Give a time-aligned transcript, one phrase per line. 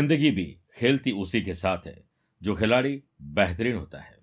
[0.00, 0.44] ज़िंदगी भी
[0.74, 2.02] खेलती उसी के साथ है,
[2.40, 3.02] जो खिलाड़ी
[3.34, 4.18] बेहतरीन होता है।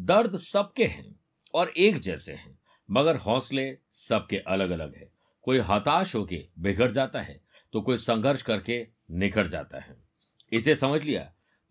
[0.00, 1.14] दर्द सबके हैं
[1.54, 2.58] और एक जैसे हैं,
[2.88, 5.10] मगर हौसले सबके अलग अलग है।
[5.44, 7.40] कोई हताश होके बिगड़ जाता है
[7.72, 9.96] तो कोई संघर्ष करके निखर जाता है।
[10.52, 11.22] इसे समझ लिया?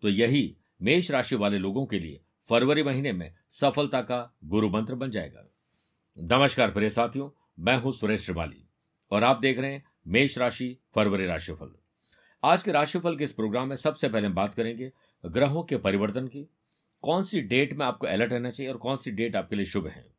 [0.02, 4.94] तो यही मेष राशि वाले लोगों के लिए फरवरी महीने में सफलता का गुरु मंत्र
[4.94, 5.46] बन जाएगा।
[6.16, 8.64] नमस्कार प्रिय साथियों, मैं हूँ सुरेश श्रिवाली
[9.12, 11.74] और आप देख रहे हैं मेष राशि फरवरी राशिफल।
[12.44, 14.92] आज के राशिफल के इस प्रोग्राम में सबसे पहले हम बात करेंगे
[15.26, 16.50] ग्रहों के परिवर्तन की।
[17.02, 19.86] कौन सी डेट में आपको अलर्ट रहना चाहिए और कौन सी डेट आपके लिए शुभ
[19.86, 20.12] है?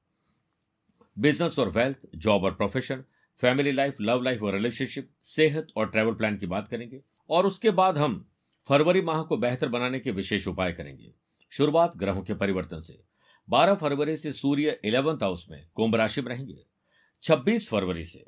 [1.20, 3.04] बिज़नेस और वेल्थ जॉब और profession
[3.38, 7.72] family life love life और रिलेशनशिप सेहत और ट्रैवल प्लान की बात करेंगे। और उसके
[7.72, 8.30] बाद हम
[8.68, 11.14] फरवरी माह को बेहतर बनाने के विशेष उपाय करेंगे।
[11.50, 13.04] शुरुआत ग्रहों के परिवर्तन से।
[13.50, 16.66] 12 फरवरी से सूर्य इलेवंथ हाउस में कुंभ राशि में रहेंगे।
[17.24, 18.26] 26 फरवरी से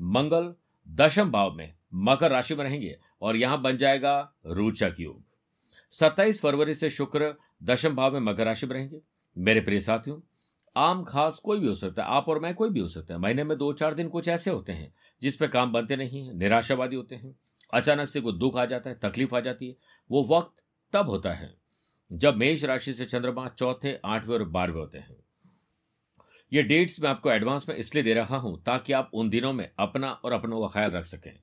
[0.00, 0.54] मंगल
[0.88, 5.24] दशम भाव में मकर राशि में रहेंगे। और यहाँ बन जाएगा रोचक योग।
[5.92, 9.00] 27 फरवरी से शुक्र दशम भाव में मकर राशि में रहेंगे।
[9.38, 10.20] मेरे प्रिय साथियों,
[10.76, 13.20] आम खास कोई भी हो सकता है। आप और मैं कोई भी हो सकता है।
[13.20, 16.36] महीने में दो चार दिन कुछ ऐसे होते हैं जिस पे काम बनते नहीं है,
[16.38, 17.36] निराशावादी होते हैं।
[17.74, 19.76] अचानक से कोई दुख आ जाता है, तकलीफ़ आ जाती है।
[20.10, 21.56] वो वक्त तब होता है
[22.12, 25.16] जब मेष राशि से चंद्रमा चौथे, आठवें और बारहवें होते हैं।
[26.52, 29.70] ये डेट्स मैं आपको एडवांस में इसलिए दे रहा हूँ ताकि आप उन दिनों में
[29.78, 31.38] अपना और अपनों का ख्याल रख सकें।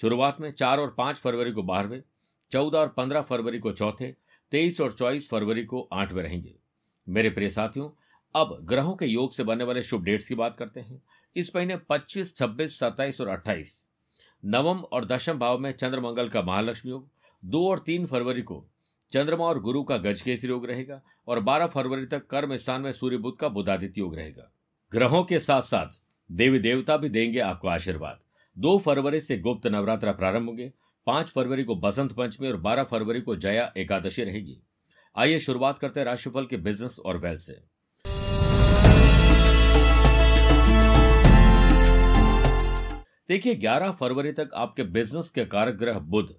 [0.00, 2.02] शुरुआत में चार और पाँच फरवरी को बारहवें
[2.50, 4.14] चौदह और पंद्रह फरवरी को चौथे
[4.50, 6.54] तेईस और चौबीस फरवरी को आठवें रहेंगे।
[7.08, 7.90] मेरे प्रिय साथियों
[8.34, 11.02] अब ग्रहों के योग से बनने वाले शुभ डेट्स की बात करते हैं।
[11.36, 13.84] इस महीने 25, 26, 27 और 28
[14.44, 17.08] नवम और दशम भाव में चंद्र मंगल का महालक्ष्मी योग
[17.44, 18.64] दो और तीन फरवरी को
[19.12, 23.16] चंद्रमा और गुरु का गजकेसरी योग रहेगा और 12 फरवरी तक कर्म स्थान में सूर्य
[23.16, 24.52] बुद्ध का बुधादित्य योग रहेगा।
[24.92, 26.00] ग्रहों के साथ साथ
[26.32, 28.20] देवी देवता भी देंगे आपको आशीर्वाद।
[28.58, 30.72] दो फरवरी से गुप्त नवरात्र प्रारंभ होंगे,
[31.06, 34.56] पाँच फरवरी को बसंत पंचमी और बारह फरवरी को जया एकादशी रहेगी।
[35.16, 37.52] आइए शुरुआत करते हैं राशिफल के बिज़नेस और वेल्थ से।
[43.28, 46.36] देखिए 11 फरवरी तक आपके बिज़नेस के कारक ग्रह बुध।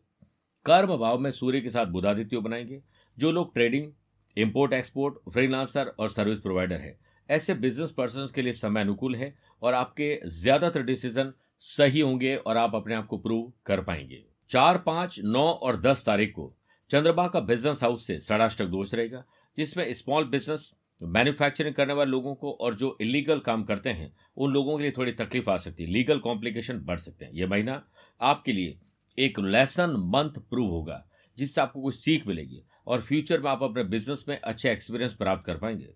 [0.65, 2.81] कर्म भाव में सूर्य के साथ बुधादित्य बनाएँगे,
[3.17, 3.91] जो लोग ट्रेडिंग
[4.37, 6.97] इंपोर्ट एक्सपोर्ट फ्रीलांसर और सर्विस प्रोवाइडर है।
[7.29, 12.57] ऐसे बिज़नेस पर्सन के लिए समय अनुकूल है और आपके ज़्यादातर डिसीज़न सही होंगे और
[12.57, 16.53] आप अपने आप को प्रूव कर पाएँगे। चार, पाँच, नौ और दस तारीख को
[16.91, 19.23] चंद्रमा का बिज़नेस हाउस से षडाष्टक दोष रहेगा,
[19.57, 20.71] जिसमें स्मॉल बिज़नेस
[21.03, 24.91] मैन्युफैक्चरिंग करने वाले लोगों को और जो इलीगल काम करते हैं, उन लोगों के लिए
[24.91, 27.83] थोड़ी तकलीफ़ आ सकती है। लीगल कॉम्प्लिकेशन बढ़ सकते हैं। यह महीना
[28.21, 28.77] आपके लिए
[29.17, 31.05] एक लेसन मंथ प्रूव होगा,
[31.37, 35.45] जिससे आपको कुछ सीख मिलेगी और फ्यूचर में आप अपने बिज़नेस में अच्छे एक्सपीरियंस प्राप्त
[35.45, 35.93] कर पाएँगे।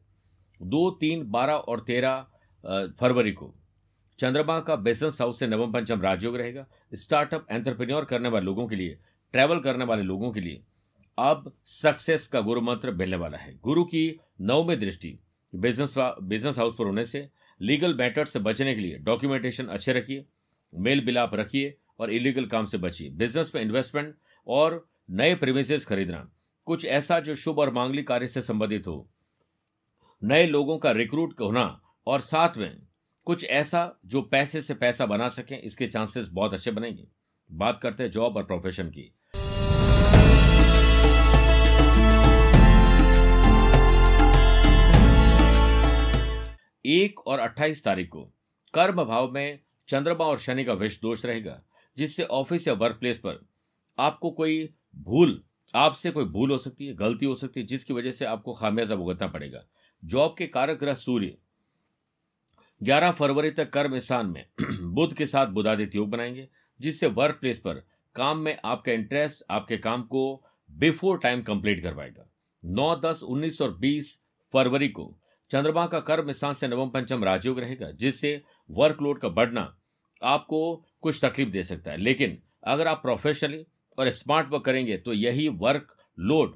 [0.62, 2.25] दो, तीन, बारह और तेरह
[3.00, 3.53] फरवरी को
[4.23, 8.75] चंद्रमा का बिज़नेस हाउस से नवम पंचम राजयोग रहेगा। स्टार्टअप एंटरप्रेन्योर करने वाले लोगों के
[8.75, 8.97] लिए,
[9.34, 10.61] ट्रैवल करने वाले लोगों के लिए
[11.17, 15.17] अब सक्सेस का गुरु मंत्र मिलने वाला है। गुरु की नवमी दृष्टि
[15.53, 17.28] बिज़नेस बिज़नेस हाउस पर होने से
[17.62, 20.25] लीगल मैटर से बचने के लिए डॉक्यूमेंटेशन अच्छे रखिए,
[20.73, 24.16] मेल बिलाप रखिए और इलीगल काम से बचिए। बिज़नेस में इन्वेस्टमेंट
[24.47, 26.28] और नए प्रीमिसेस खरीदना,
[26.67, 29.07] कुछ ऐसा जो शुभ और मांगलिक कार्य से संबंधित हो।
[30.22, 31.67] नए लोगों का रिक्रूट होना
[32.07, 32.81] और साथ में
[33.25, 37.07] कुछ ऐसा जो पैसे से पैसा बना सके, इसके चांसेस बहुत अच्छे बनेंगे।
[37.51, 39.01] बात करते हैं जॉब और प्रोफेशन की।
[46.85, 48.33] एक और अट्ठाईस तारीख को,
[48.73, 51.63] कर्म भाव में चंद्रमा और शनि का विष दोष रहेगा,
[51.97, 53.45] जिससे ऑफ़िस या वर्क प्लेस पर
[53.97, 55.44] आपको कोई भूल,
[55.75, 58.95] आपसे कोई भूल हो सकती है, गलती हो सकती है, जिसकी वजह से आपको खामियाजा
[58.95, 59.63] भुगतना पड़ेगा।
[60.03, 61.38] जॉब के कारक ग्रह सूर्य
[62.81, 64.45] 11 फरवरी तक कर्म स्थान में
[64.94, 66.47] बुद्ध के साथ बुधादित्य योग बनाएँगे
[66.79, 67.75] जिससे वर्क प्लेस पर
[68.16, 70.23] काम में आपका इंटरेस्ट आपके काम को
[70.72, 72.28] बिफोर टाइम कंप्लीट करवाएगा।
[72.63, 74.12] 9, 10, 19 और 20
[74.53, 75.18] फरवरी को
[75.51, 79.75] चंद्रमा का कर्म स्थान से नवम पंचम राजयोग रहेगा जिससे वर्कलोड का बढ़ना
[80.24, 80.62] आपको
[81.01, 83.65] कुछ तकलीफ़ दे सकता है। लेकिन अगर आप प्रोफेशनली
[83.98, 86.56] और स्मार्ट वर्क करेंगे तो यही वर्क लोड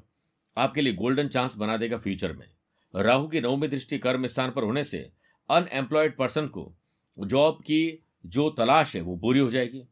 [0.56, 2.46] आपके लिए गोल्डन चांस बना देगा फ्यूचर में।
[2.94, 5.08] राहु की नवमी दृष्टि कर्म स्थान पर होने से
[5.50, 6.72] अनएम्प्लॉयड पर्सन को
[7.18, 9.84] जॉब की जो तलाश है वो पूरी हो जाएगी।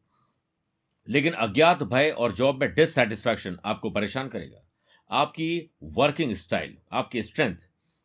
[1.07, 4.63] लेकिन अज्ञात भय और जॉब में डिससेटिस्फैक्शन आपको परेशान करेगा।
[5.11, 7.55] आपकी वर्किंग स्टाइल आपकी स्ट्रेंथ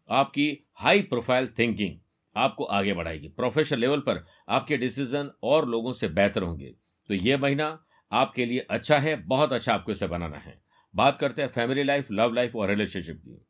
[0.09, 1.99] आपकी हाई प्रोफ़ाइल थिंकिंग
[2.37, 6.75] आपको आगे बढ़ाएगी। प्रोफेशनल लेवल पर आपके डिसीज़न और लोगों से बेहतर होंगे।
[7.09, 10.61] तो यह महीना आपके लिए अच्छा है, बहुत अच्छा आपको इसे बनाना है।
[10.95, 13.47] बात करते हैं फैमिली लाइफ लव लाइफ और रिलेशनशिप की।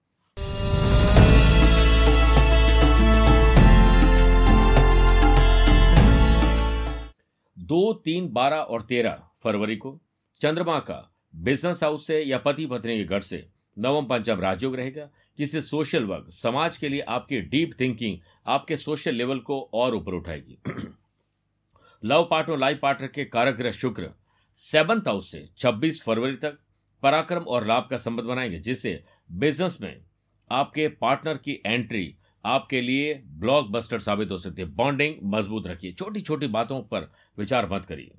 [7.73, 10.01] दो तीन बारह और तेरह फरवरी को
[10.41, 13.49] चंद्रमा का बिज़नेस हाउस से या पति पत्नी के घर से
[13.79, 19.15] नवम पंचम राजयोग रहेगा, जिससे सोशल वर्क समाज के लिए आपकी डीप थिंकिंग आपके सोशल
[19.15, 20.59] लेवल को और ऊपर उठाएगी।
[22.05, 24.11] लव पार्टनर लाइफ पार्टनर के कारक ग्रह शुक्र
[24.55, 26.59] सेवंथ हाउस से 26 फरवरी तक
[27.03, 30.05] पराक्रम और लाभ का संबंध बनाएँगे, जिससे बिज़नेस में
[30.51, 35.93] आपके पार्टनर की एंट्री आपके लिए ब्लॉक बस्टर साबित हो सकती है। बॉन्डिंग मज़बूत रखिए।
[35.93, 38.15] छोटी छोटी बातों पर विचार मत करिए।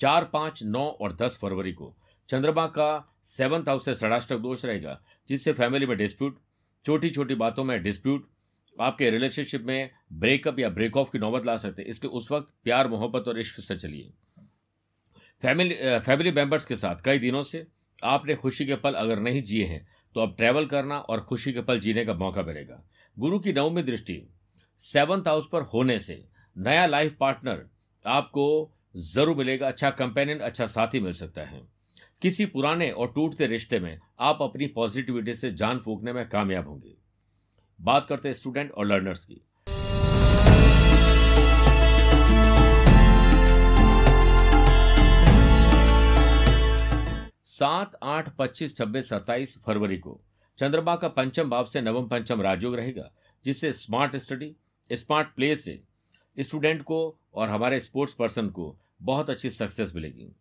[0.00, 1.94] चार, पाँच, नौ और दस फरवरी को
[2.28, 6.38] चंद्रमा का सेवंथ हाउस से षडाष्टक दोष रहेगा, जिससे फैमिली में डिस्प्यूट
[6.86, 8.28] छोटी छोटी बातों में डिस्प्यूट
[8.76, 12.52] आपके रिलेशनशिप में ब्रेकअप या ब्रेक ऑफ़ की नौबत ला सकते हैं। इसके उस वक्त
[12.64, 14.10] प्यार, मोहब्बत और इश्क से चलिए।
[15.42, 17.66] फैमिली फैमिली मेंबर्स के साथ कई दिनों से
[18.02, 19.86] आपने खुशी के पल अगर नहीं जिए हैं
[20.16, 22.82] तो अब ट्रैवल करना और खुशी के पल जीने का मौका मिलेगा।
[23.16, 24.22] गुरु की नवमी दृष्टि
[24.80, 26.22] सेवंथ हाउस पर होने से
[26.56, 27.66] नया लाइफ पार्टनर
[28.04, 28.46] आपको
[28.96, 31.60] ज़रूर मिलेगा अच्छा कंपेनियन अच्छा साथी मिल सकता है।
[32.22, 36.94] किसी पुराने और टूटते रिश्ते में आप अपनी पॉजिटिविटी से जान फूकने में कामयाब होंगे।
[37.80, 39.40] बात करते हैं स्टूडेंट और लर्नर्स की।
[48.22, 50.20] आठ, पच्चीस, छब्बीस, सत्ताईस फरवरी को।
[50.58, 53.10] चंद्रमा का पंचम भाव से नवम पंचम राजयोग रहेगा,
[53.44, 54.54] जिससे स्मार्ट स्टडी,
[54.90, 55.82] स्मार्ट प्ले से
[56.38, 60.36] स्टूडेंट को और हमारे स्पोर्ट्स पर्सन को बहुत अच्छी सक्सेस मिलेगी।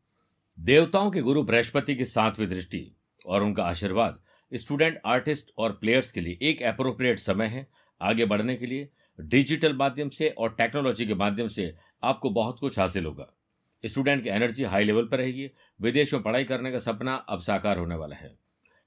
[0.59, 2.91] देवताओं के गुरु बृहस्पति की सातवीं दृष्टि
[3.25, 4.19] और उनका आशीर्वाद
[4.51, 7.67] स्टूडेंट, आर्टिस्ट और प्लेयर्स के लिए एक अप्रोप्रिएट समय है
[8.01, 8.89] आगे बढ़ने के लिए।
[9.19, 11.73] डिजिटल माध्यम से और टेक्नोलॉजी के माध्यम से
[12.03, 13.33] आपको बहुत कुछ हासिल होगा।
[13.83, 15.49] स्टूडेंट की एनर्जी हाई लेवल पर रहेगी।
[15.79, 18.35] विदेश में पढ़ाई करने का सपना अब साकार होने वाला है।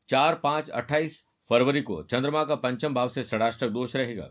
[0.08, 4.30] चार पाँच अट्ठाईस फरवरी को चंद्रमा का पंचम भाव से षडाष्टक दोष रहेगा,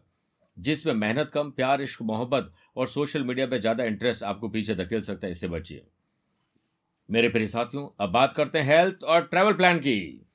[0.57, 5.01] जिसमें मेहनत कम, प्यार, इश्क, मोहब्बत और सोशल मीडिया पर ज़्यादा इंटरेस्ट आपको पीछे धकेल
[5.01, 5.85] सकता है। इससे बचिए।
[7.09, 10.25] मेरे प्रिय साथियों, अब बात करते हैं हेल्थ और ट्रैवल प्लान की।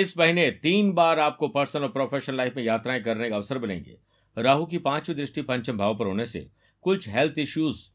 [0.00, 3.96] इस महीने तीन बार आपको पर्सनल और प्रोफेशनल लाइफ में यात्राएँ करने का अवसर मिलेंगे।
[4.36, 6.46] राहु की पांचवी दृष्टि पंचम भाव पर होने से
[6.82, 7.88] कुछ हेल्थ इश्यूज़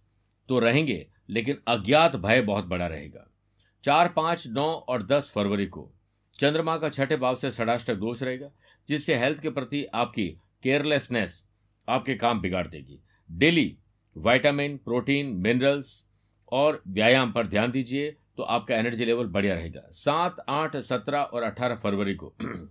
[0.50, 3.28] तो रहेंगे, लेकिन अज्ञात भय बहुत बड़ा रहेगा।
[3.84, 5.92] चार, पाँच, नौ और दस फरवरी को
[6.40, 8.52] चंद्रमा का छठे भाव से षडाष्टक दोष रहेगा,
[8.88, 10.28] जिससे हेल्थ के प्रति आपकी
[10.64, 11.44] केयरलेसनेस
[11.88, 13.00] आपके काम बिगाड़ देगी।
[13.32, 13.78] डेली
[14.18, 16.06] वाइटामिन प्रोटीन मिनरल्स
[16.52, 21.44] और व्यायाम पर ध्यान दीजिए। तो आपका एनर्जी लेवल बढ़िया रहेगा। सात, आठ, सत्रह और
[21.44, 22.34] अठारह फरवरी को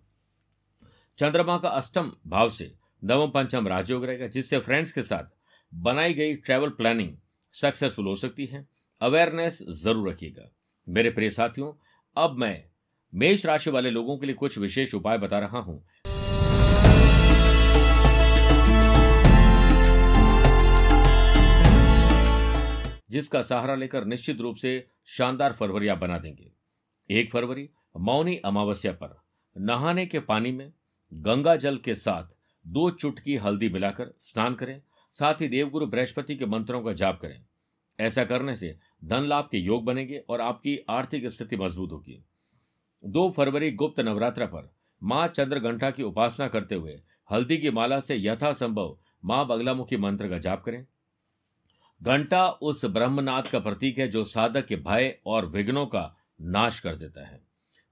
[1.19, 2.75] चंद्रमा का अष्टम भाव से
[3.05, 5.25] नवम, पंचम राजयोग रहेगा, जिससे फ्रेंड्स के साथ
[5.72, 7.16] बनाई गई ट्रैवल प्लानिंग
[7.55, 8.66] सक्सेसफुल हो सकती है।
[9.00, 10.50] अवेयरनेस ज़रूर रखिएगा।
[10.87, 11.72] मेरे प्रिय साथियों,
[12.16, 12.64] अब मैं
[13.12, 15.84] मेष राशि वाले लोगों के लिए कुछ विशेष उपाय बता रहा हूँ।
[23.25, 26.53] जिसका सहारा लेकर निश्चित रूप से शानदार फरवरी आप बना देंगे।
[27.11, 29.23] एक फरवरी, मौनी अमावस्या पर।
[29.59, 30.73] नहाने के पानी में,
[31.15, 32.37] गंगा जल के साथ
[32.67, 34.82] दो चुटकी हल्दी मिलाकर स्नान करें,
[35.12, 37.44] साथ ही देवगुरु बृहस्पति के मंत्रों का जाप करें।
[38.00, 42.25] ऐसा करने से धन लाभ के योग बनेंगे और आपकी आर्थिक स्थिति मज़बूत होगी।
[43.04, 47.00] दो फरवरी, गुप्त नवरात्र पर, माँ चंद्र घंटा की उपासना करते हुए
[47.33, 50.87] हल्दी की माला से यथासंभव माँ बगलामुखी मंत्र का जाप करें।
[52.02, 56.96] घंटा उस ब्रह्मनाथ का प्रतीक है जो साधक के भय और विघ्नों का नाश कर
[56.96, 57.40] देता है।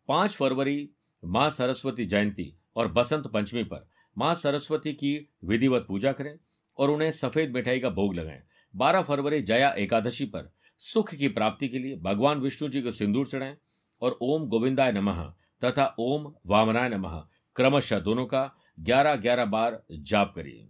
[0.09, 0.91] पाँच फरवरी,
[1.23, 6.35] माँ सरस्वती जयंती और बसंत पंचमी पर माँ सरस्वती की विधिवत पूजा करें
[6.79, 8.43] और उन्हें सफ़ेद मिठाई का भोग लगाएँ।
[8.75, 13.27] बारह फरवरी, जया एकादशी पर सुख की प्राप्ति के लिए भगवान विष्णु जी को सिंदूर
[13.27, 13.57] चढ़ाएँ
[14.03, 15.23] और ओम गोविंदाय नमः
[15.63, 17.23] तथा ओम वामनाय नमः
[17.57, 20.69] क्रमशः दोनों का ग्यारह ग्यारह बार जाप करिए।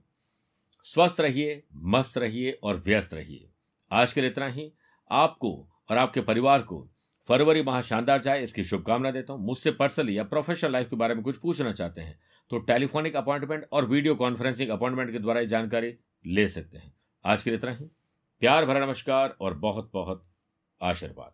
[0.87, 3.49] स्वस्थ रहिए, मस्त रहिए और व्यस्त रहिए।
[3.91, 4.73] आज के लिए इतना ही।
[5.11, 5.51] आपको
[5.91, 6.89] और आपके परिवार को
[7.29, 11.15] फरवरी माह शानदार जाए, इसकी शुभकामना देता हूँ। मुझसे पर्सनली या प्रोफेशनल लाइफ के बारे
[11.15, 12.19] में कुछ पूछना चाहते हैं
[12.51, 16.93] तो टेलीफोनिक अपॉइंटमेंट और वीडियो कॉन्फ्रेंसिंग अपॉइंटमेंट के द्वारा जानकारी ले सकते हैं।
[17.25, 17.85] आज के लिए इतना ही।
[18.43, 20.27] प्यार भरा नमस्कार और बहुत बहुत
[20.81, 21.33] आशीर्वाद।